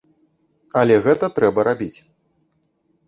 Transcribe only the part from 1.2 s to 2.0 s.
трэба рабіць.